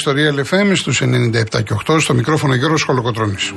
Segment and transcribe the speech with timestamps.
[0.00, 3.52] ιστορία LFM στους 97 και 8 στο μικρόφωνο Γιώργος Χολοκοτρώνης.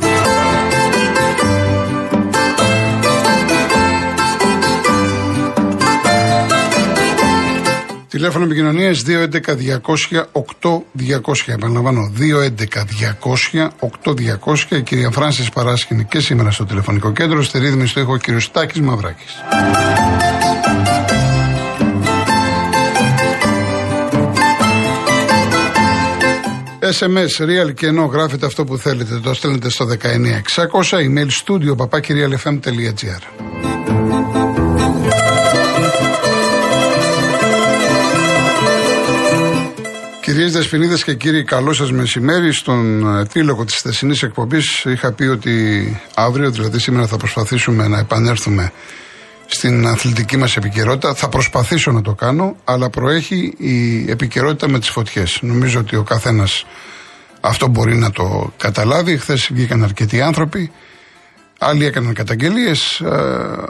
[8.10, 11.46] Τηλέφωνο επικοινωνίας 211-200-8200.
[11.46, 14.76] Επαναλαμβάνω, 211-200-8200.
[14.76, 17.44] Η κυρία Φράνσης Παράσχηνη και σήμερα στο τηλεφωνικό κέντρο.
[17.44, 19.34] Στη ρύθμιση στο έχω ο κύριος Τάκης Μαυράκης.
[26.92, 33.22] SMS, real και ενώ γράφετε αυτό που θέλετε, το στέλνετε στο 19600, email studio papakirialfm.gr.
[40.22, 42.54] Κυρίες Δεσποινίδες και κύριοι, καλό σας μεσημέρι.
[42.54, 48.72] Στον επίλογο της θεσινή εκπομπής είχα πει ότι αύριο, δηλαδή σήμερα, θα προσπαθήσουμε να επανέλθουμε
[49.54, 51.14] στην αθλητική μας επικαιρότητα.
[51.14, 55.40] Θα προσπαθήσω να το κάνω, αλλά προέχει η επικαιρότητα με τις φωτιές.
[55.42, 56.66] Νομίζω ότι ο καθένας
[57.42, 59.18] αυτό μπορεί να το καταλάβει.
[59.18, 60.72] Χθες βγήκαν αρκετοί άνθρωποι.
[61.60, 63.10] Άλλοι έκαναν καταγγελίες, ε,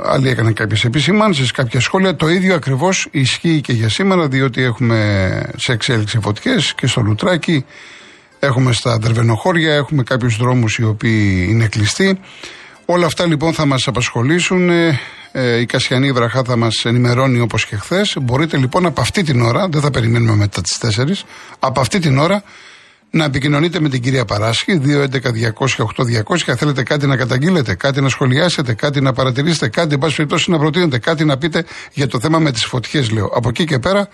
[0.06, 2.16] άλλοι έκαναν κάποιες επισημάνσεις, κάποια σχόλια.
[2.16, 7.66] Το ίδιο ακριβώς ισχύει και για σήμερα, διότι έχουμε σε εξέλιξη φωτιές και στο Λουτράκι,
[8.40, 12.20] έχουμε στα Δερβενοχώρια, έχουμε κάποιους δρόμους οι οποίοι είναι κλειστοί.
[12.86, 14.70] Όλα αυτά λοιπόν θα μας απασχολήσουν.
[15.36, 18.18] Ε, ε, η Κασιανή Βραχά θα μας ενημερώνει όπως και χθες.
[18.22, 21.26] Μπορείτε λοιπόν από αυτή την ώρα, δεν θα περιμένουμε μετά τις 4,
[21.60, 22.44] από αυτή την ώρα
[23.10, 26.56] να επικοινωνείτε με την κυρία Παράσχη, 211-200-8200.
[26.58, 30.58] Θέλετε κάτι να καταγγείλετε, κάτι να σχολιάσετε, κάτι να παρατηρήσετε, κάτι, εν πάση περιπτώσει, να
[30.58, 33.26] προτείνετε, κάτι να πείτε για το θέμα με τις φωτιές, λέω.
[33.26, 34.10] Από εκεί και πέρα,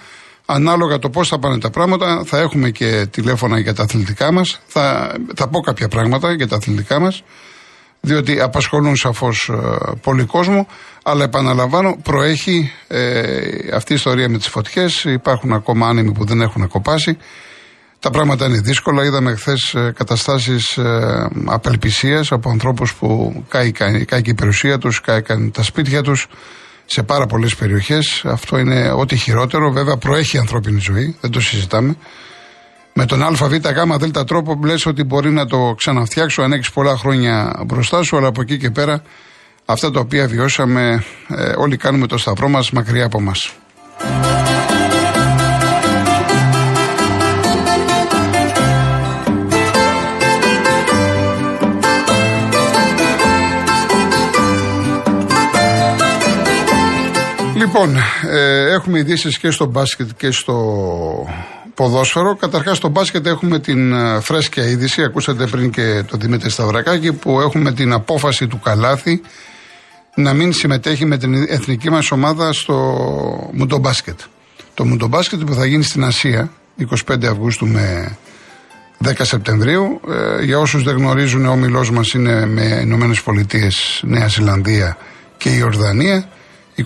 [0.45, 4.59] ανάλογα το πώς θα πάνε τα πράγματα, θα έχουμε και τηλέφωνα για τα αθλητικά μας.
[4.67, 7.23] Θα, θα πω κάποια πράγματα για τα αθλητικά μας,
[8.01, 9.55] διότι απασχολούν σαφώς ε,
[10.01, 10.67] πολύ κόσμο.
[11.03, 13.21] Αλλά επαναλαμβάνω, προέχει ε,
[13.73, 15.03] αυτή η ιστορία με τις φωτιές.
[15.03, 17.17] Υπάρχουν ακόμα άνεμοι που δεν έχουν ακοπάσει.
[17.99, 19.05] Τα πράγματα είναι δύσκολα.
[19.05, 25.63] Είδαμε χθες καταστάσεις ε, απελπισίας από ανθρώπους που κάηκαν, κάηκε η περιουσία τους, κάηκαν τα
[25.63, 26.27] σπίτια τους
[26.85, 28.21] σε πάρα πολλές περιοχές.
[28.25, 29.71] Αυτό είναι ό,τι χειρότερο.
[29.71, 31.95] Βέβαια, προέχει η ανθρώπινη ζωή, δεν το συζητάμε.
[32.93, 36.97] Με τον ΑΒ γ δέλτα τρόπο λες ότι μπορεί να το ξαναφτιάξω αν έχεις πολλά
[36.97, 39.01] χρόνια μπροστά σου, αλλά από εκεί και πέρα
[39.65, 43.33] αυτά τα οποία βιώσαμε, ε, όλοι κάνουμε το σταυρό μας μακριά από εμά.
[57.55, 57.97] Λοιπόν,
[58.29, 60.55] ε, έχουμε ειδήσεις και στο μπάσκετ και στο
[61.79, 62.35] ποδόσφαιρο.
[62.35, 65.03] Καταρχάς, στο μπάσκετ έχουμε την ε, φρέσκια είδηση.
[65.03, 69.21] Ακούσατε πριν και τον Δημήτρη Σταυρακάκη που έχουμε την απόφαση του Καλάθη
[70.15, 72.75] να μην συμμετέχει με την εθνική μας ομάδα στο
[73.53, 74.19] μουντομπάσκετ.
[74.73, 76.51] Το μουντομπάσκετ που θα γίνει στην Ασία
[77.07, 78.17] 25 Αυγούστου με
[79.05, 80.01] 10 Σεπτεμβρίου.
[80.09, 84.97] Ε, για όσους δεν γνωρίζουν, ο όμιλό μας είναι με Ηνωμένες Πολιτείες, Νέα Ζηλανδία
[85.37, 86.27] και η Ορδανία.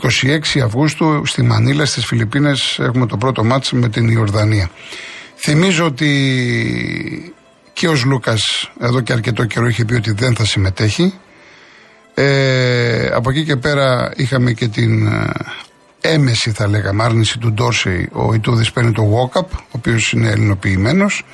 [0.01, 4.69] 26 Αυγούστου στη Μανίλα στις Φιλιππίνες έχουμε το πρώτο μάτς με την Ιορδανία.
[5.35, 7.33] Θυμίζω ότι
[7.73, 11.13] και ο Λούκας εδώ και αρκετό καιρό είχε πει ότι δεν θα συμμετέχει.
[12.13, 15.31] Ε, από εκεί και πέρα είχαμε και την ε,
[16.01, 18.09] έμεση θα λέγαμε άρνηση του Ντόρσεϊ.
[18.11, 21.25] Ο Ιτούδης παίρνει το walk-up, ο οποίος είναι ελληνοποιημένος.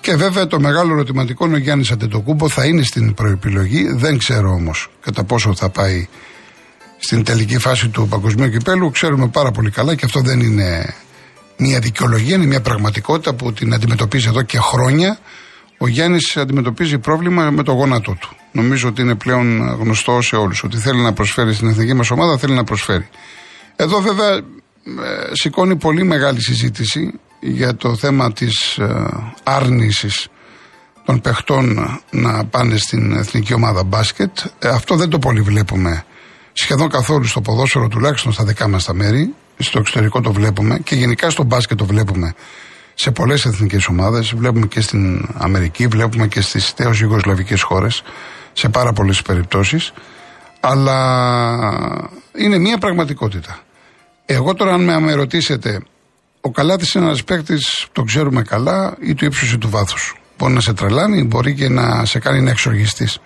[0.00, 3.92] Και βέβαια το μεγάλο ερωτηματικό είναι ο Γιάννης Αντετοκούμπο θα είναι στην προεπιλογή.
[3.92, 6.08] Δεν ξέρω όμως κατά πόσο θα πάει
[7.04, 8.90] στην τελική φάση του παγκοσμίου κυπέλου.
[8.90, 10.94] Ξέρουμε πάρα πολύ καλά και αυτό δεν είναι
[11.56, 15.18] μια δικαιολογία, είναι μια πραγματικότητα που την αντιμετωπίζει εδώ και χρόνια.
[15.78, 18.36] Ο Γιάννης αντιμετωπίζει πρόβλημα με το γόνατό του.
[18.52, 20.62] Νομίζω ότι είναι πλέον γνωστό σε όλους.
[20.64, 23.08] Ότι θέλει να προσφέρει στην εθνική μας ομάδα, θέλει να προσφέρει.
[23.76, 24.42] Εδώ βέβαια ε,
[25.32, 29.06] σηκώνει πολύ μεγάλη συζήτηση για το θέμα της ε,
[29.42, 30.28] άρνησης
[31.04, 31.78] των παιχτών
[32.10, 34.38] να πάνε στην εθνική ομάδα μπάσκετ.
[34.58, 36.04] Ε, αυτό δεν το πολύ βλέπουμε
[36.56, 39.34] σχεδόν καθόλου στο ποδόσφαιρο, τουλάχιστον στα δικά μας τα μέρη.
[39.58, 42.34] Στο εξωτερικό το βλέπουμε και γενικά στο μπάσκετ το βλέπουμε
[42.94, 44.34] σε πολλές εθνικές ομάδες.
[44.34, 48.02] Βλέπουμε και στην Αμερική, βλέπουμε και στις τέο Ιουγκοσλαβικές χώρες
[48.52, 49.92] σε πάρα πολλές περιπτώσεις.
[50.60, 50.98] Αλλά
[52.38, 53.58] είναι μια πραγματικότητα.
[54.26, 55.82] Εγώ τώρα, αν με ρωτήσετε,
[56.40, 60.16] ο Καλάτης είναι ένας παίκτης, το ξέρουμε καλά, ή του ύψου ή του βάθους.
[60.38, 63.18] Μπορεί να σε τρελάνει, μπορεί και να σε κάνει να εξοργιστείς.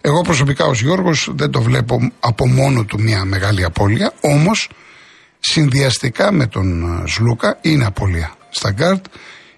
[0.00, 4.70] Εγώ προσωπικά ως Γιώργος δεν το βλέπω από μόνο του μια μεγάλη απώλεια, όμως
[5.40, 8.34] συνδυαστικά με τον ε, Σλούκα είναι απώλεια.
[8.50, 9.04] Στα γκαρντ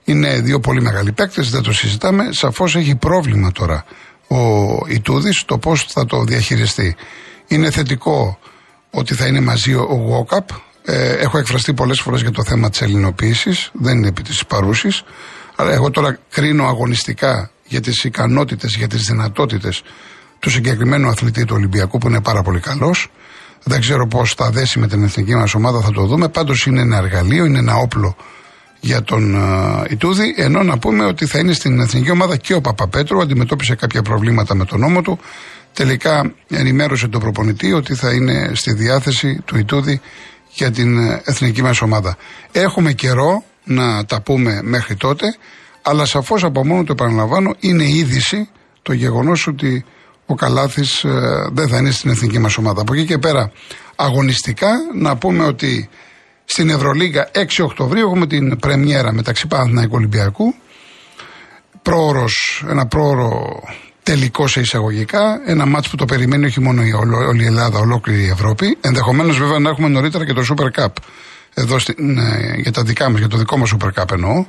[0.04, 2.28] είναι δύο πολύ μεγάλοι παίκτες, δεν το συζητάμε.
[2.30, 3.84] Σαφώς έχει πρόβλημα τώρα
[4.28, 6.96] ο Ιτούδης το πώς θα το διαχειριστεί.
[7.46, 8.38] Είναι θετικό
[8.90, 10.48] ότι θα είναι μαζί ο Γουόκαπ.
[10.84, 15.02] Ε, έχω εκφραστεί πολλές φορές για το θέμα της ελληνοποίησης, δεν είναι επί της παρούσης.
[15.56, 19.82] Αλλά εγώ τώρα κρίνω αγωνιστικά για τις ικανότητες, για τις δυνατότητες
[20.42, 23.10] του συγκεκριμένου αθλητή του Ολυμπιακού που είναι πάρα πολύ καλός.
[23.62, 26.28] Δεν ξέρω πώς θα δέσει με την εθνική μας ομάδα, θα το δούμε.
[26.28, 28.16] Πάντως είναι ένα εργαλείο, είναι ένα όπλο
[28.80, 30.34] για τον uh, Ιτούδη.
[30.36, 33.20] Ενώ να πούμε ότι θα είναι στην εθνική ομάδα και ο Παπαπέτρου.
[33.20, 35.18] Αντιμετώπισε κάποια προβλήματα με τον νόμο του.
[35.72, 40.00] Τελικά ενημέρωσε τον προπονητή ότι θα είναι στη διάθεση του Ιτούδη
[40.54, 42.16] για την ε, εθνική μας ομάδα.
[42.52, 45.36] Έχουμε καιρό να τα πούμε μέχρι τότε,
[45.82, 48.48] αλλά σαφώς από μόνο το επαναλαμβάνω είναι είδηση
[48.82, 49.84] το γεγονός ότι
[50.32, 52.80] ο Καλάθης ε, δεν θα είναι στην εθνική μας ομάδα.
[52.80, 53.52] Από εκεί και πέρα
[53.96, 55.88] αγωνιστικά να πούμε ότι
[56.44, 60.54] στην Ευρωλίγα 6 Οκτωβρίου έχουμε την πρεμιέρα μεταξύ Παναθηναϊκού Ολυμπιακού.
[61.82, 63.62] Πρόωρος, ένα πρόωρο
[64.02, 65.40] τελικό σε εισαγωγικά.
[65.46, 66.92] Ένα μάτς που το περιμένει όχι μόνο η,
[67.28, 68.78] όλη η Ελλάδα, ολόκληρη η Ευρώπη.
[68.80, 70.92] Ενδεχομένως βέβαια να έχουμε νωρίτερα και το Super Cup.
[71.54, 74.44] Εδώ στην, ε, για τα δικά μας, για το δικό μας Super Cup εννοώ.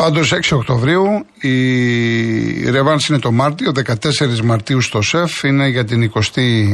[0.00, 6.12] Πάντως 6 Οκτωβρίου η Ρεβάνς είναι το Μάρτιο, 14 Μαρτίου στο ΣΕΦ είναι για την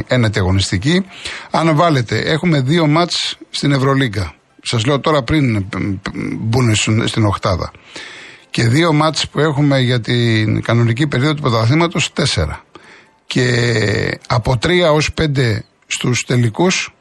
[0.09, 1.05] 21η αγωνιστική.
[1.51, 4.33] Αν βάλετε, έχουμε δύο μάτς στην Ευρωλίγκα.
[4.61, 5.65] Σας λέω τώρα πριν
[6.39, 6.75] μπουν
[7.05, 7.71] στην οχτάδα
[8.49, 12.63] και δύο μάτς που έχουμε για την κανονική περίοδο του πρωταθλήματος τέσσερα.
[13.25, 16.93] Και από τρία ως πέντε στους τελικούς,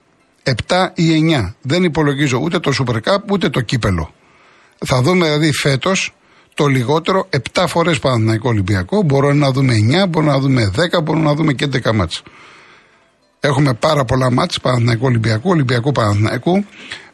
[0.43, 1.55] επτά ή εννιά.
[1.62, 4.14] Δεν υπολογίζω ούτε το Super Cup ούτε το κύπελο.
[4.84, 6.14] Θα δούμε δηλαδή φέτος
[6.55, 9.02] το λιγότερο 7 φορές Παναθηναϊκό Ολυμπιακό.
[9.02, 9.75] Μπορούμε να δούμε
[10.05, 12.23] 9, μπορούμε να δούμε 10, μπορούμε να δούμε και 11 μάτς.
[13.40, 16.64] Έχουμε πάρα πολλά μάτς Παναθηναϊκό Ολυμπιακού, Ολυμπιακού Παναθηναϊκού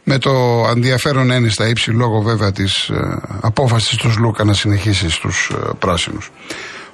[0.04, 0.30] με το
[0.74, 5.70] ενδιαφέρον είναι στα ύψη λόγω βέβαια της ε, απόφασης του Λούκα να συνεχίσει στους ε,
[5.78, 6.30] πράσινους.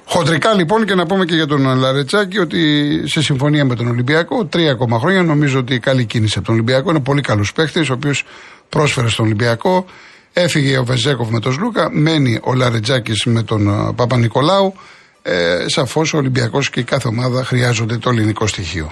[0.05, 4.45] Χοντρικά λοιπόν και να πούμε και για τον Λαρετσάκη ότι σε συμφωνία με τον Ολυμπιακό,
[4.45, 6.89] τρία ακόμα χρόνια νομίζω ότι καλή κίνηση από τον Ολυμπιακό.
[6.89, 8.23] Είναι πολύ καλός παίχτης, ο οποίος
[8.69, 9.85] πρόσφερε στον Ολυμπιακό.
[10.41, 14.73] Έφυγε ο Βεζέκοφ με τον Σλούκα, μένει ο Λαρετζάκης με τον ε, Παπα-Νικολάου.
[15.21, 18.91] Ε, Σαφώς ο Ολυμπιακός και η κάθε ομάδα χρειάζονται το ελληνικό στοιχείο.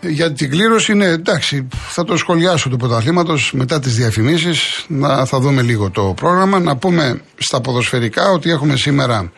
[0.00, 4.84] για την κλήρωση είναι εντάξει, θα το σχολιάσω του πρωταθλήματος μετά τις διαφημίσεις.
[4.88, 6.60] Να θα δούμε λίγο το πρόγραμμα.
[6.60, 9.32] Να πούμε στα ποδοσφαιρικά ότι έχουμε σήμερα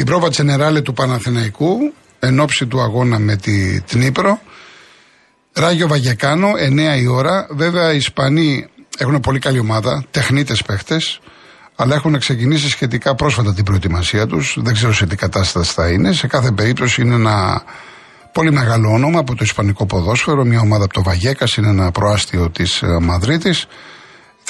[0.00, 4.40] την πρόβα Τσενεράλε του Παναθηναϊκού εν ώψη του αγώνα με τη Τνίπρο.
[5.52, 6.48] Ράγιο Βαγεκάνο,
[6.96, 7.46] 9 η ώρα.
[7.50, 8.66] Βέβαια οι Ισπανοί
[8.98, 11.20] έχουν πολύ καλή ομάδα, τεχνίτες παίχτες,
[11.76, 14.56] αλλά έχουν ξεκινήσει σχετικά πρόσφατα την προετοιμασία τους.
[14.60, 16.12] Δεν ξέρω σε τι κατάσταση θα είναι.
[16.12, 17.62] Σε κάθε περίπτωση είναι ένα
[18.32, 22.50] Πολύ μεγάλο όνομα από το Ισπανικό ποδόσφαιρο, μια ομάδα από το Βαγέκα, είναι ένα προάστιο
[22.50, 23.66] της ε, Μαδρίτης.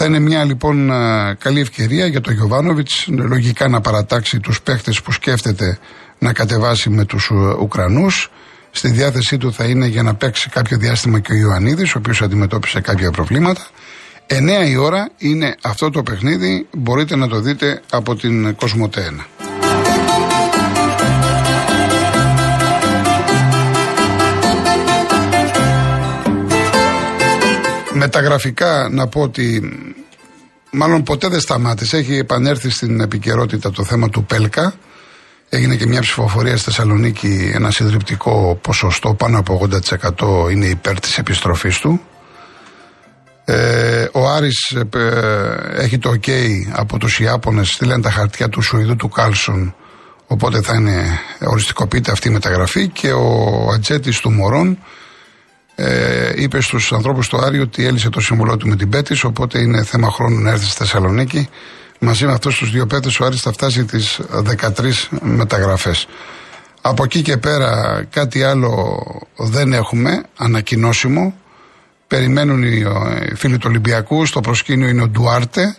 [0.02, 5.02] Θα είναι μια λοιπόν ε, καλή ευκαιρία για τον Γιωβάνοβιτς λογικά να παρατάξει τους παίχτες
[5.02, 5.78] που σκέφτεται
[6.18, 8.30] να κατεβάσει με τους ε, Ουκρανούς.
[8.70, 12.22] Στη διάθεσή του θα είναι για να παίξει κάποιο διάστημα και ο Ιωαννίδης, ο οποίος
[12.22, 13.66] αντιμετώπισε κάποια προβλήματα.
[14.26, 18.56] 9 η ώρα είναι αυτό το παιχνίδι, μπορείτε να το δείτε από την
[28.00, 28.20] Κοσμοτένα.
[28.20, 29.62] Μεταγραφικά να πω ότι
[30.70, 31.96] μάλλον ποτέ δεν σταμάτησε.
[31.96, 34.74] Έχει επανέλθει στην επικαιρότητα το θέμα του Πέλκα.
[35.52, 39.68] Έγινε και μια ψηφοφορία στη Θεσσαλονίκη, ένα συντριπτικό ποσοστό, πάνω από
[40.48, 42.00] 80% είναι υπέρ της επιστροφής του.
[43.44, 44.98] Ε, ο Άρης ε,
[45.76, 46.30] έχει το ok
[46.72, 49.74] από τους Ιάπωνες, στείλαν τα χαρτιά του Σουηδού του Κάλσον,
[50.26, 54.78] οπότε θα είναι οριστικοποιείται αυτή η μεταγραφή και ο Ατζέτης του Μωρών
[55.82, 59.60] ε, είπε στους ανθρώπους του Άρη ότι έλυσε το συμβολό του με την Πέτης, οπότε
[59.60, 61.48] είναι θέμα χρόνου να έρθει στη Θεσσαλονίκη.
[61.98, 66.06] Μαζί με αυτούς τους δύο παίκτε, ο Άρης θα φτάσει τις 13 μεταγραφές.
[66.80, 68.98] Από εκεί και πέρα κάτι άλλο
[69.36, 71.34] δεν έχουμε ανακοινώσιμο.
[72.06, 72.84] Περιμένουν οι
[73.34, 74.26] φίλοι του Ολυμπιακού.
[74.26, 75.76] Στο προσκήνιο είναι ο Ντουάρτε,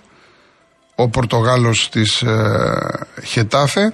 [0.96, 3.94] ο Πορτογάλος της ε, Χετάφε.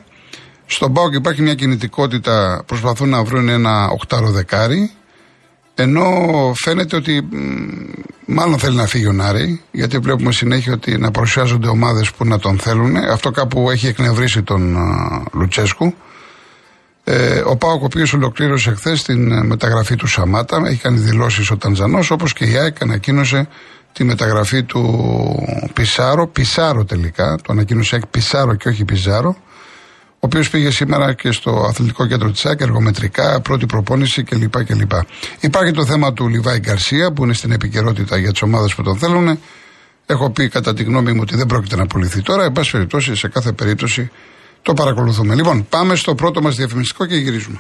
[0.66, 4.92] Στον Πάοκ υπάρχει μια κινητικότητα, προσπαθούν να βρουν ένα οκτάρο δεκάρι.
[5.80, 6.04] Ενώ
[6.56, 7.28] φαίνεται ότι
[8.26, 12.40] μάλλον θέλει να φύγει ο Νάρη, γιατί βλέπουμε συνέχεια ότι να παρουσιάζονται ομάδες που να
[12.40, 12.96] τον θέλουν.
[12.96, 14.78] Αυτό κάπου έχει εκνευρίσει τον
[15.34, 15.94] Λουτσέσκου.
[17.04, 21.52] Ε, ο Πάοκ, ο οποίος ολοκλήρωσε χθες την ε, μεταγραφή του Σαμάτα, έχει κάνει δηλώσεις
[21.52, 23.48] ο Τανζανός, όπως και η ΑΕΚ ανακοίνωσε
[23.94, 24.84] τη μεταγραφή του
[25.74, 29.36] Πισάρο, Πισάρο τελικά, το ανακοίνωσε ΑΕΚ Πισάρο και όχι Πιζάρο, ο
[30.28, 34.64] οποίος πήγε σήμερα και στο αθλητικό κέντρο της ΣΑΚ, εργομετρικά, πρώτη προπόνηση κλπ.
[34.64, 34.92] κλπ.
[35.40, 38.98] Υπάρχει το θέμα του Λιβάη Γκαρσία που είναι στην επικαιρότητα για τις ομάδες που τον
[38.98, 39.40] θέλουν.
[40.06, 42.44] Έχω πει κατά τη γνώμη μου ότι δεν πρόκειται να απολυθεί τώρα.
[42.44, 44.10] Εν πάση περιπτώσει, σε κάθε περίπτωση
[44.62, 45.36] το παρακολουθούμε.
[45.36, 47.60] Λοιπόν, πάμε στο πρώτο μας διαφημιστικό και γυρίζουμε.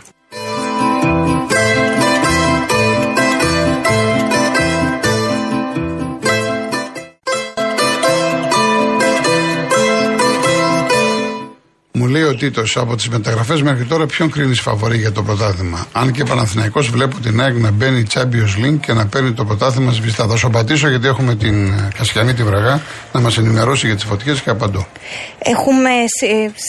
[12.17, 15.87] Λέει ο Τίτος από τις μεταγραφές μέχρι τώρα ποιον κρίνεις φαβορή για το πρωτάθλημα.
[15.91, 19.91] Αν και Παναθυναϊκό βλέπω την ΑΕΚ να μπαίνει Champions League και να παίρνει το πρωτάθλημα
[19.91, 20.27] σβηστά.
[20.27, 22.81] Θα σου απαντήσω γιατί έχουμε την ε, Κασιανή τη Βραγά
[23.13, 24.87] να μας ενημερώσει για τις φωτιές και απαντώ.
[25.39, 25.89] Έχουμε,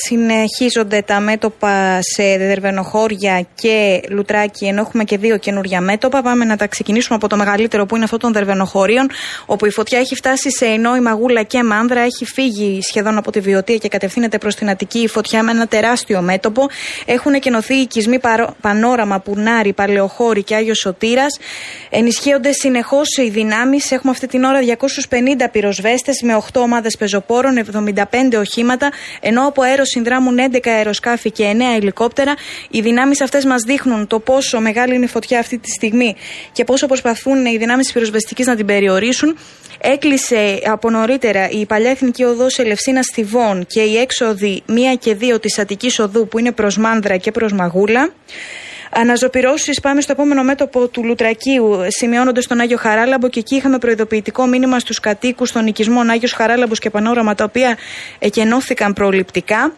[0.06, 6.22] συνεχίζονται τα μέτωπα σε δερβενοχώρια και λουτράκι, ενώ έχουμε και δύο καινούργια μέτωπα.
[6.22, 9.10] Πάμε να τα ξεκινήσουμε από το μεγαλύτερο που είναι αυτό των δερβενοχωρίων,
[9.46, 13.40] όπου η φωτιά έχει φτάσει σε η Μαγούλα και Μάνδρα, έχει φύγει σχεδόν από τη
[13.40, 16.66] Βιωτία και κατευθύνεται προς την Αττική φωτιά με ένα τεράστιο μέτωπο.
[17.04, 18.18] Έχουν εκενωθεί οικισμοί
[18.60, 21.38] Πανόραμα, Πουνάρι, Παλαιοχώρη και Άγιος Σωτήρας.
[21.90, 23.90] Ενισχύονται συνεχώς οι δυνάμεις.
[23.90, 29.84] Έχουμε αυτή την ώρα 250 πυροσβέστες με 8 ομάδες πεζοπόρων, 75 οχήματα, ενώ από αέρο
[29.84, 32.34] συνδράμουν 11 αεροσκάφη και 9 ελικόπτερα.
[32.70, 36.16] Οι δυνάμεις αυτές μας δείχνουν το πόσο μεγάλη είναι η φωτιά αυτή τη στιγμή
[36.52, 39.36] και πόσο προσπαθούν οι δυνάμεις τη πυροσβεστικής να την περιορίσουν.
[39.80, 45.27] Έκλεισε από νωρίτερα η παλιά εθνική οδός Ελευσίνας Στιβών και η έξοδοι 1 και 2
[45.36, 48.12] της Αττικής Οδού που είναι προς Μάνδρα και προς Μαγούλα.
[48.90, 54.46] Αναζωπηρώσεις πάμε στο επόμενο μέτωπο του Λουτρακίου, σημειώνονται στον Άγιο Χαράλαμπο και εκεί είχαμε προειδοποιητικό
[54.46, 57.76] μήνυμα στους κατοίκους των οικισμών Άγιος Χαράλαμπος και Πανόραμα, τα οποία
[58.18, 59.72] εκενώθηκαν προληπτικά.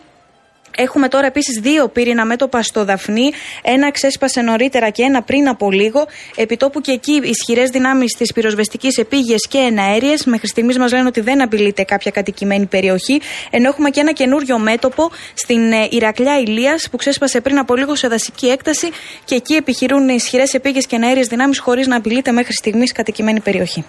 [0.77, 3.31] Έχουμε τώρα επίσης δύο πύρινα μέτωπα στο Δαφνί.
[3.62, 6.07] Ένα ξέσπασε νωρίτερα και ένα πριν από λίγο.
[6.37, 10.25] Επιτόπου και εκεί ισχυρές δυνάμεις της πυροσβεστικής επίγειε και εναέριες.
[10.25, 13.21] Μέχρι στιγμής μας λένε ότι δεν απειλείται κάποια κατοικημένη περιοχή.
[13.50, 17.95] Ενώ έχουμε και ένα καινούριο μέτωπο στην ε, Ηρακλιά Ηλίας που ξέσπασε πριν από λίγο
[17.95, 18.89] σε δασική έκταση
[19.25, 23.85] και εκεί επιχειρούν ισχυρές επίγειες και εναέριες δυνάμεις χωρίς να απειλείται μέχρι στιγμής κατοικημένη περιοχή.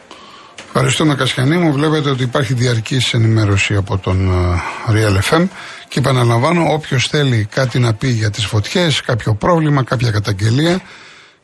[0.65, 1.71] Ευχαριστούμε Κασιανή μου.
[1.71, 5.47] Βλέπετε ότι υπάρχει διαρκής ενημέρωση από τον ε, Real FM.
[5.87, 10.81] Και επαναλαμβάνω, όποιος θέλει κάτι να πει για τις φωτιές, κάποιο πρόβλημα, κάποια καταγγελία,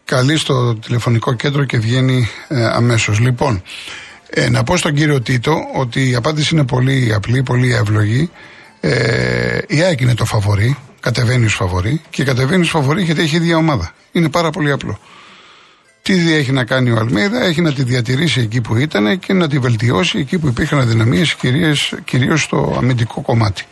[0.05, 3.19] καλεί στο τηλεφωνικό κέντρο και βγαίνει ε, αμέσως.
[3.19, 3.61] Λοιπόν,
[4.29, 8.31] ε, να πω στον κύριο Τίτο ότι η απάντηση είναι πολύ απλή, πολύ εύλογη.
[8.79, 13.35] Ε, η ΑΕΚ είναι το φαβορή, κατεβαίνει ως φαβορή και κατεβαίνει ως φαβορή γιατί έχει
[13.35, 13.93] ίδια ομάδα.
[14.11, 14.99] Είναι πάρα πολύ απλό.
[16.07, 19.47] Τι έχει να κάνει ο Αλμίδα, έχει να τη διατηρήσει εκεί που ήταν και να
[19.47, 21.35] τη βελτιώσει εκεί που υπήρχαν αδυναμίες,
[22.03, 23.63] κυρίως στο αμυντικό κομμάτι.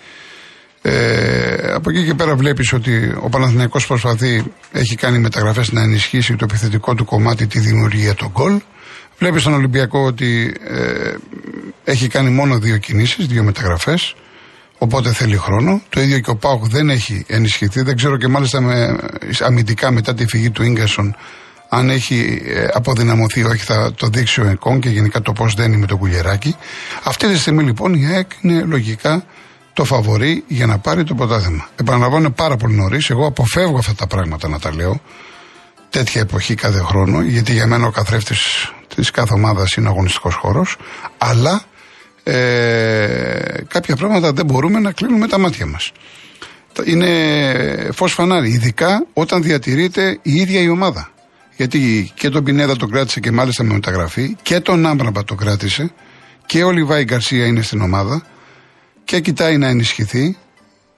[0.81, 6.35] Ε, από εκεί και πέρα βλέπεις ότι ο Παναθηναϊκός προσπαθεί, έχει κάνει μεταγραφές να ενισχύσει
[6.35, 8.59] το επιθετικό του κομμάτι, τη δημιουργία των γκολ.
[9.17, 11.13] Βλέπεις στον Ολυμπιακό ότι ε,
[11.83, 14.15] έχει κάνει μόνο δύο κινήσεις, δύο μεταγραφές.
[14.77, 15.81] Οπότε θέλει χρόνο.
[15.89, 17.81] Το ίδιο και ο Πάουκ δεν έχει ενισχυθεί.
[17.81, 18.97] Δεν ξέρω και μάλιστα με,
[19.39, 21.15] αμυντικά μετά τη φυγή του γκασον
[21.75, 25.77] αν έχει ε, αποδυναμωθεί όχι θα το δείξει ο ΕΚΟΝ και γενικά το πώς δένει
[25.77, 26.55] με το κουλιεράκι.
[27.03, 29.25] Αυτή τη στιγμή λοιπόν η ΑΕΚ είναι λογικά
[29.73, 31.67] το φαβορεί για να πάρει το πρωτάθλημα.
[31.75, 33.09] Επαναλαμβάνω είναι πάρα πολύ νωρίς.
[33.09, 35.01] Εγώ αποφεύγω αυτά τα πράγματα να τα λέω
[35.89, 40.77] τέτοια εποχή κάθε χρόνο, γιατί για μένα ο καθρέφτης της κάθε ομάδας είναι αγωνιστικός χώρος.
[41.17, 41.63] Αλλά
[42.23, 42.35] ε,
[43.67, 45.91] κάποια πράγματα δεν μπορούμε να κλείνουμε τα μάτια μας.
[46.85, 47.09] Είναι
[47.93, 51.09] φως φανάρι, ειδικά όταν διατηρείται η ίδια η ομάδα.
[51.55, 55.93] Γιατί και τον Πινέδα τον κράτησε και μάλιστα με μεταγραφή, και τον Άμπραμπα τον κράτησε,
[56.45, 58.25] και ο Λιβάη Γκαρσία είναι στην ομάδα
[59.03, 60.37] και κοιτάει να ενισχυθεί.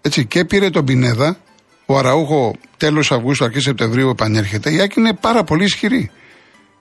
[0.01, 1.37] Έτσι, και πήρε τον Πινέδα.
[1.85, 4.71] Ο Αραούχο τέλος Αυγούστου, αρχή Σεπτεμβρίου επανέρχεται.
[4.71, 6.11] Η Άκη είναι πάρα πολύ ισχυρή.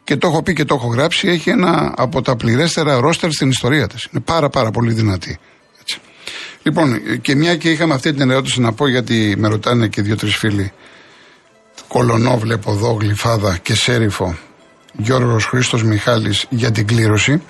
[0.04, 1.28] Και το έχω πει και το έχω γράψει.
[1.28, 4.09] Έχει ένα από τα πληρέστερα ρόστερ στην ιστορία της.
[4.12, 5.38] Είναι πάρα πάρα πολύ δυνατή.
[5.80, 5.99] Έτσι.
[6.62, 10.37] Λοιπόν, και μια και είχαμε αυτή την ερώτηση να πω γιατί με ρωτάνε και δύο-τρεις
[10.37, 10.73] φίλοι.
[11.88, 14.37] Κολονό βλέπω εδώ, Γλυφάδα και Σέριφο.
[14.93, 17.43] Γιώργος Χρήστος Μιχάλης για την κλήρωση.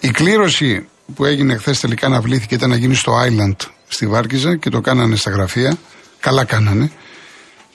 [0.00, 3.56] Η κλήρωση που έγινε χθες τελικά αναβλήθηκε ήταν να γίνει στο Island
[3.88, 5.76] στη Βάρκιζα και το κάνανε στα γραφεία.
[6.20, 6.90] Καλά κάνανε.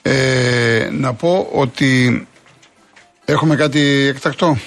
[0.02, 2.26] Ε, να πω ότι
[3.24, 4.58] έχουμε κάτι εκτακτό.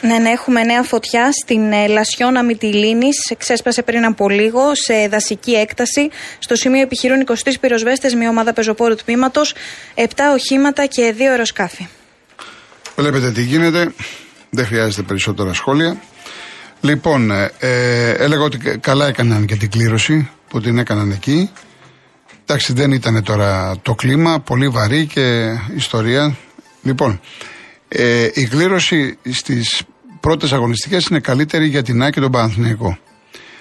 [0.00, 3.08] Ναι, ναι, έχουμε νέα φωτιά στην ε, Λασιώνα Μυτιλίνη.
[3.38, 6.10] Ξέσπασε πριν από λίγο σε δασική έκταση.
[6.38, 9.54] Στο σημείο επιχειρούν 23 πυροσβέστες, μια ομάδα πεζοπόρου τμήματος,
[9.94, 10.02] 7
[10.34, 11.88] οχήματα και 2 αεροσκάφη.
[12.96, 13.92] Βλέπετε τι γίνεται.
[14.50, 16.00] Δεν χρειάζεται περισσότερα σχόλια.
[16.80, 21.50] Λοιπόν, ε, ε, έλεγα ότι καλά έκαναν και την κλήρωση που την έκαναν εκεί.
[22.42, 26.36] Εντάξει, δεν ήταν τώρα το κλίμα, πολύ βαρύ και ιστορία.
[26.82, 27.20] Λοιπόν,
[27.92, 29.82] ε, η κλήρωση στις
[30.20, 32.98] πρώτες αγωνιστικές είναι καλύτερη για την Άκη και τον Παναθηναϊκό.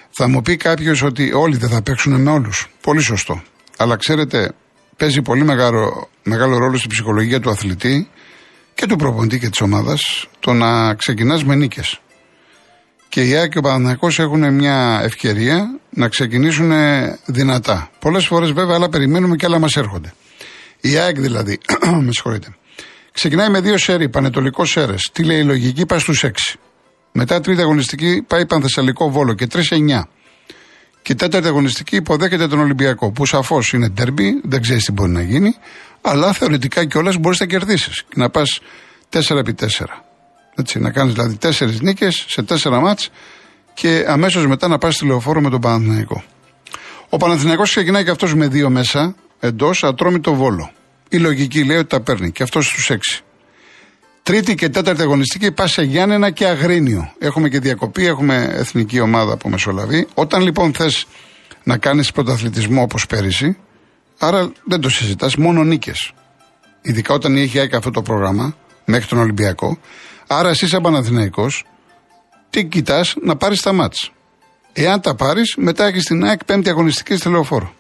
[0.10, 2.70] Θα μου πει κάποιος ότι όλοι δεν θα παίξουν με όλους.
[2.82, 3.42] Πολύ σωστό.
[3.78, 4.52] Αλλά ξέρετε,
[4.98, 8.10] παίζει πολύ μεγάλο, μεγάλο ρόλο στην ψυχολογία του αθλητή
[8.74, 12.00] και του προπονητή και της ομάδας το να ξεκινάς με νίκες.
[13.10, 16.72] και η ΑΕΚ και ο Παναθηναϊκός έχουν μια ευκαιρία να ξεκινήσουν
[17.26, 17.90] δυνατά.
[18.00, 20.14] Πολλές φορές βέβαια άλλα περιμένουμε και άλλα μας έρχονται.
[20.82, 21.58] Η ΑΕΚ δηλαδή,
[22.06, 22.56] με συγχωρείτε,
[23.12, 25.10] ξεκινάει με δύο σέρι, Πανετολικό Σέρες.
[25.13, 26.60] Τι λέει η λογική, πάει στους 6.
[27.12, 30.08] Μετά τρίτη αγωνιστική πάει Πανθεσσαλικό Βόλο και 3-9.
[31.01, 35.22] Και τέταρτη αγωνιστική υποδέχεται τον Ολυμπιακό, που σαφώς είναι τερμπι, δεν ξέρεις τι μπορεί να
[35.22, 35.56] γίνει,
[36.01, 38.60] αλλά θεωρητικά κιόλας μπορείς να κερδίσεις και να πας
[39.10, 39.86] 4x4.
[40.56, 43.10] Έτσι, να κάνεις δηλαδή 4 νίκες σε 4 μάτς
[43.74, 46.24] και αμέσως μετά να πας στη λεωφόρο με τον Παναθηναϊκό.
[47.10, 50.72] Ο Παναθηναϊκός ξεκινάει και αυτός με δύο μέσα εντός ατρόμητο βόλο.
[51.10, 52.98] Η λογική λέει ότι τα παίρνει και αυτό στους 6.
[54.24, 57.13] Τρίτη και τέταρτη αγωνιστική πας σε Γιάννενα και Αγρίνιο.
[57.20, 60.08] Έχουμε και διακοπή, έχουμε εθνική ομάδα που μεσολαβεί.
[60.13, 61.08] Όταν λοιπόν θες
[61.63, 63.58] να κάνεις πρωταθλητισμό όπως πέρυσι,
[64.20, 66.13] άρα δεν το συζητάς, μόνο νίκες.
[66.82, 69.78] Ειδικά όταν έχει ΑΕΚ αυτό το πρόγραμμα μέχρι τον Ολυμπιακό.
[70.28, 71.66] Άρα εσύ σαν Παναθηναϊκός,
[72.50, 74.12] τι κοιτάς να πάρεις τα μάτς.
[74.74, 77.74] Εάν τα πάρεις, μετά έχεις την ΑΕΚ πέμπτη αγωνιστική στη λεωφόρο.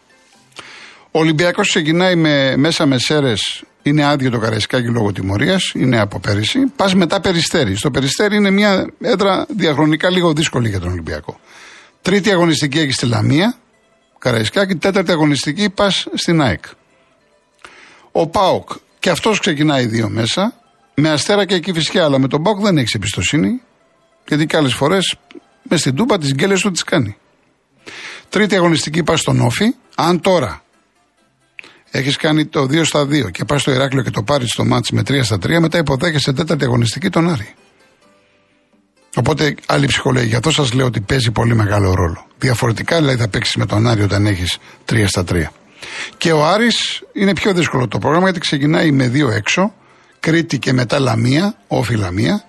[1.11, 6.19] Ο Ολυμπιακός ξεκινάει με, μέσα με σέρες, είναι άδειο το Καραϊσκάκι λόγω τιμωρίας, είναι από
[6.19, 6.59] πέρυσι.
[6.75, 7.75] Πας μετά περιστέρι.
[7.75, 11.39] Στο περιστέρι είναι μια έδρα διαχρονικά λίγο δύσκολη για τον Ολυμπιακό.
[12.01, 13.57] Τρίτη αγωνιστική έχει στη Λαμία,
[14.19, 14.75] Καραϊσκάκι.
[14.75, 16.63] Τέταρτη αγωνιστική πας στην ΑΕΚ.
[18.11, 20.53] Ο Πάοκ και αυτός ξεκινάει δύο μέσα.
[20.93, 23.61] Με αστέρα και εκεί φυσικά, αλλά με τον Πάοκ δεν έχεις εμπιστοσύνη.
[24.27, 25.15] Γιατί και άλλες φορές
[25.63, 27.17] μες στην τούπα τις γκέλες του τις κάνει.
[28.29, 29.75] Τρίτη αγωνιστική πας στον Όφη.
[29.95, 30.63] Αν τώρα
[31.91, 34.95] έχεις κάνει το 2 στα 2 και πας στο Ηράκλειο και το πάρεις στο μάτι
[34.95, 37.53] με 3 στα 3, μετά υποδέχεσαι τέταρτη αγωνιστική τον Άρη.
[39.15, 40.27] Οπότε άλλη ψυχολογία.
[40.27, 42.25] Γι' αυτό σας λέω ότι παίζει πολύ μεγάλο ρόλο.
[42.37, 45.43] Διαφορετικά δηλαδή θα παίξεις με τον Άρη όταν έχεις 3 στα 3.
[46.17, 49.73] Και ο Άρης είναι πιο δύσκολο το πρόγραμμα γιατί ξεκινάει με δύο έξω,
[50.19, 52.43] Κρήτη και μετά Λαμία, όφη Λαμία.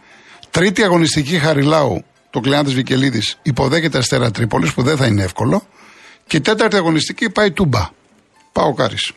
[0.51, 5.67] Τρίτη αγωνιστική Χαριλάου, το Κλεάντη Βικελίδης, υποδέχεται Αστέρα Τρίπολης που δεν θα είναι εύκολο.
[6.27, 7.88] Και τέταρτη αγωνιστική πάει Τούμπα.
[8.53, 9.12] Πάω Κάρις.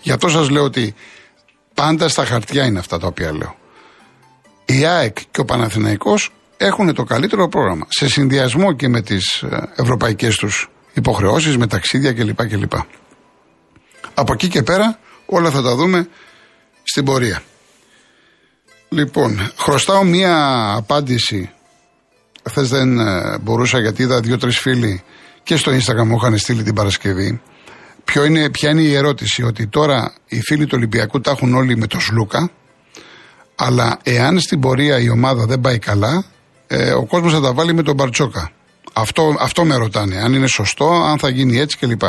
[0.00, 0.94] Γι' αυτό σας λέω ότι
[1.74, 3.56] πάντα στα χαρτιά είναι αυτά τα οποία λέω.
[4.64, 7.86] Η ΑΕΚ και ο Παναθηναϊκός έχουν το καλύτερο πρόγραμμα.
[7.88, 12.46] Σε συνδυασμό και με τις ε, ευρωπαϊκές τους υποχρεώσεις, με ταξίδια κλπ.
[12.48, 12.72] κλπ.
[14.14, 16.08] Από εκεί και πέρα όλα θα τα δούμε
[16.82, 17.42] στην πορεία.
[18.88, 21.50] Λοιπόν, χρωστάω μία απάντηση.
[22.48, 25.02] Χθες δεν ε, μπορούσα γιατί είδα δύο-τρεις φίλοι
[25.42, 27.40] και στο Instagram μου είχαν στείλει την Παρασκευή.
[28.12, 31.76] Ποιο είναι, ποια είναι η ερώτηση, ότι τώρα οι φίλοι του Ολυμπιακού τα έχουν όλοι
[31.76, 32.50] με το Σλούκα,
[33.54, 36.24] αλλά εάν στην πορεία η ομάδα δεν πάει καλά,
[36.66, 38.50] ε, ο κόσμος θα τα βάλει με τον Μπαρτσόκα.
[38.92, 42.02] Αυτό, αυτό με ρωτάνε, αν είναι σωστό, αν θα γίνει έτσι κλπ.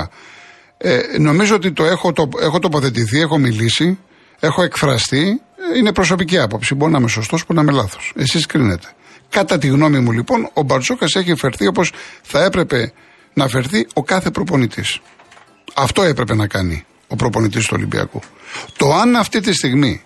[0.78, 3.98] Ε, νομίζω ότι το έχω, το, έχω τοποθετηθεί, έχω μιλήσει,
[4.40, 5.42] έχω εκφραστεί.
[5.74, 6.76] Ε, είναι προσωπική άποψη.
[6.76, 8.14] Μπορεί να είμαι σωστός, μπορεί να είμαι λάθος.
[8.16, 8.88] Εσείς κρίνετε.
[9.30, 12.94] Κατά τη γνώμη μου, λοιπόν, ο Μπαρτσόκας έχει φερθεί όπως θα έπρεπε
[13.34, 15.00] να φερθεί ο κάθε προπονητής.
[15.82, 18.20] Αυτό έπρεπε να κάνει ο προπονητής του Ολυμπιακού.
[18.78, 20.02] Το αν αυτή τη στιγμή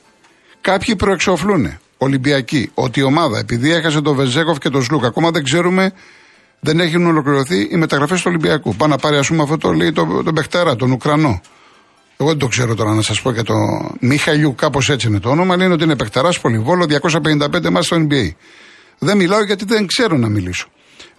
[0.62, 5.44] κάποιοι προεξοφλούν Ολυμπιακοί ότι η ομάδα επειδή έχασε τον Βεζέκοφ και τον Σλούκ, ακόμα δεν
[5.44, 5.94] ξέρουμε,
[6.60, 8.76] δεν έχουν ολοκληρωθεί οι μεταγραφές του Ολυμπιακού.
[8.76, 11.42] Πάνε να πάρει, ας πούμε, αυτό το λέει τον, τον Μπεχτέρα, τον Ουκρανό.
[12.18, 13.54] Εγώ δεν το ξέρω τώρα να σας πω και το
[14.00, 15.56] Μιχαλιού, κάπως έτσι είναι το όνομα.
[15.56, 18.30] Λένε ότι είναι Πεχτερά, Πολυβόλο, 255 μάτια στο NBA.
[19.00, 20.68] Δεν μιλάω γιατί δεν ξέρω να μιλήσω.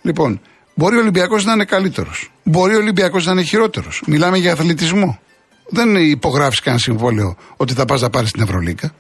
[0.03, 0.41] Λοιπόν,
[0.75, 2.31] Μπορεί ο Ολυμπιακός να είναι καλύτερος.
[2.43, 4.03] Μπορεί ο Ολυμπιακός να είναι χειρότερος.
[4.07, 5.19] Μιλάμε για αθλητισμό.
[5.69, 8.95] Δεν υπογράφεις κανένα συμβόλαιο ότι θα πας να πάρεις την Ευρωλίκα.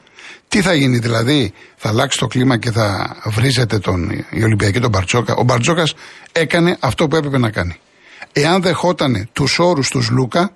[0.49, 4.91] Τι θα γίνει δηλαδή, θα αλλάξει το κλίμα και θα βρίζεται τον, η Ολυμπιακή τον
[4.91, 5.35] Μπαρτσόκα.
[5.35, 5.85] Ο Μπαρτσόκα
[6.33, 7.77] έκανε αυτό που έπρεπε να κάνει.
[8.33, 10.51] Εάν δεχότανε τους όρους τους Λούκα,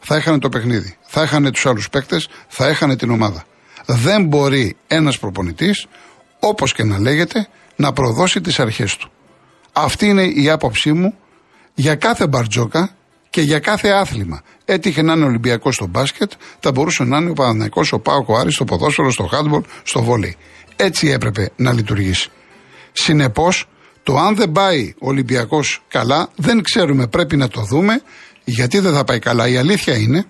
[0.00, 0.96] θα έχανε το παιχνίδι.
[1.06, 3.44] Θα έχανε τους άλλους παίκτες, θα έχανε την ομάδα.
[3.86, 5.86] Δεν μπορεί ένας προπονητής,
[6.38, 9.10] όπως και να λέγεται, να προδώσει τις αρχές του.
[9.72, 11.14] Αυτή είναι η άποψή μου
[11.74, 12.94] για κάθε μπαρτζόκα
[13.30, 14.42] και για κάθε άθλημα.
[14.64, 18.36] Έτυχε να είναι Ολυμπιακός στο μπάσκετ, θα μπορούσε να είναι ο Παναναναϊκό, ο Πάο, ο
[18.36, 20.36] Άρης, στο ποδόσφαιρο, στο χάντμπολ, στο βόλεϊ.
[20.76, 22.30] Έτσι έπρεπε να λειτουργήσει.
[22.92, 23.68] Συνεπώς,
[24.02, 28.02] το αν δεν πάει ο Ολυμπιακός καλά, δεν ξέρουμε, πρέπει να το δούμε,
[28.44, 29.48] γιατί δεν θα πάει καλά.
[29.48, 30.24] Η αλήθεια είναι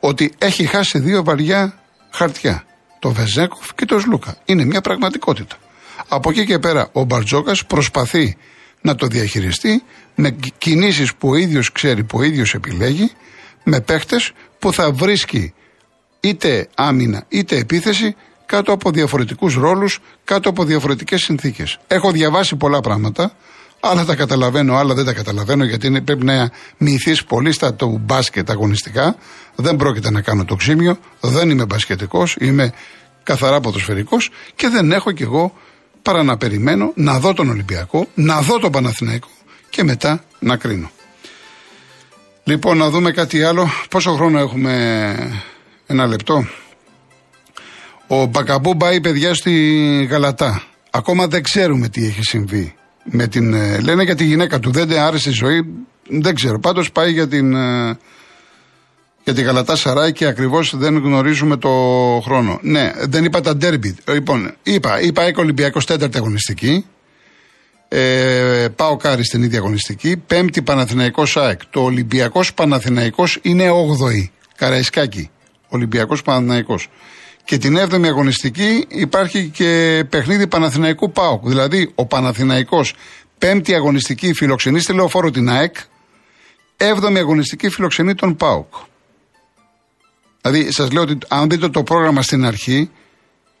[0.00, 1.78] ότι έχει χάσει δύο βαριά
[2.10, 2.64] χαρτιά.
[2.98, 4.36] Το Βεζέκοφ και το Σλούκα.
[4.44, 5.56] Είναι μια πραγματικότητα.
[6.08, 8.36] Από εκεί και πέρα ο Μπαρτζόκας προσπαθεί
[8.84, 9.82] να το διαχειριστεί
[10.14, 13.10] με κινήσεις που ο ίδιος ξέρει, που ο ίδιος επιλέγει,
[13.64, 15.54] με παίχτες που θα βρίσκει
[16.20, 18.16] είτε άμυνα είτε επίθεση
[18.46, 21.78] κάτω από διαφορετικούς ρόλους, κάτω από διαφορετικές συνθήκες.
[21.86, 23.32] Έχω διαβάσει πολλά πράγματα,
[23.80, 27.98] άλλα τα καταλαβαίνω, άλλα δεν τα καταλαβαίνω γιατί είναι, πρέπει να μυηθείς πολύ στα το
[28.00, 29.16] μπάσκετ αγωνιστικά.
[29.54, 32.72] Δεν πρόκειται να κάνω το ξύμιο, δεν είμαι μπασκετικός, είμαι
[33.22, 35.52] καθαρά ποδοσφαιρικός και δεν έχω κι εγώ
[36.04, 39.28] παρά να περιμένω να δω τον Ολυμπιακό, να δω τον Παναθηναϊκό
[39.70, 40.90] και μετά να κρίνω.
[42.44, 43.68] Λοιπόν, να δούμε κάτι άλλο.
[43.90, 45.34] Πόσο χρόνο έχουμε,
[45.86, 46.46] ένα λεπτό.
[48.06, 49.52] Ο Μπακαμπού πάει παιδιά στη
[50.10, 50.62] Γαλατά.
[50.90, 52.74] Ακόμα δεν ξέρουμε τι έχει συμβεί.
[53.04, 54.70] Με την, ε, λένε για τη γυναίκα του.
[54.70, 55.64] Δεν άρεσε η ζωή.
[56.08, 56.58] Δεν ξέρω.
[56.58, 57.98] Πάντως πάει για την, ε,
[59.24, 61.70] για τη Γαλατά Σαράι και ακριβώς δεν γνωρίζουμε το
[62.24, 62.58] χρόνο.
[62.62, 63.96] Ναι, δεν είπα τα ντέρμπι.
[64.08, 66.86] Λοιπόν, είπα, είπα Έκο Ολυμπιακός τέταρτη αγωνιστική.
[67.88, 70.16] Ε, πάω κάρι στην ίδια αγωνιστική.
[70.16, 71.60] Πέμπτη Παναθηναϊκός ΣΑΕΚ.
[71.70, 74.30] Το Ολυμπιακός Παναθηναϊκός είναι 8η.
[74.56, 75.30] Καραϊσκάκη.
[75.68, 76.88] Ολυμπιακός Παναθηναϊκός.
[77.44, 81.48] Και την 7η αγωνιστική υπάρχει και παιχνίδι Παναθηναϊκού ΠΑΟΚ.
[81.48, 82.94] Δηλαδή ο Παναθηναϊκός
[83.38, 85.76] πέμπτη αγωνιστική φιλοξενείς στη λεωφόρο την ΑΕΚ,
[86.76, 88.74] 7η αγωνιστική φιλοξενεί τον ΠΑΟΚ.
[90.46, 92.90] Δηλαδή σας λέω ότι αν δείτε το πρόγραμμα στην αρχή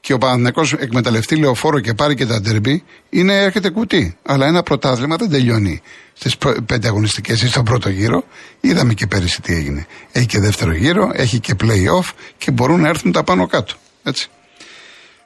[0.00, 4.16] και ο Παναθηναϊκός εκμεταλλευτεί λεωφόρο και πάρει και τα ντερμπι, είναι έρχεται κουτί.
[4.22, 8.24] Αλλά ένα πρωτάθλημα δεν τελειώνει στις πέντε αγωνιστικές ή στον πρώτο γύρο.
[8.60, 9.86] Είδαμε και πέρυσι τι έγινε.
[10.12, 13.74] Έχει και δεύτερο γύρο, έχει και play-off και μπορούν να έρθουν τα πάνω κάτω.
[14.02, 14.28] Έτσι.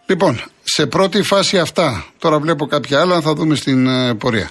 [0.07, 2.07] Λοιπόν, σε πρώτη φάση αυτά.
[2.19, 4.51] Τώρα βλέπω κάποια άλλα, θα δούμε στην ε, πορεία.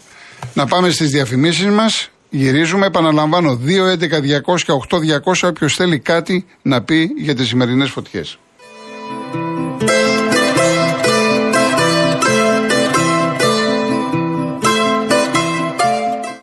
[0.54, 2.10] Να πάμε στις διαφημίσεις μας.
[2.30, 8.38] Γυρίζουμε, επαναλαμβάνω, 2.11.208.200 όποιος θέλει κάτι να πει για τις σημερινές φωτιές.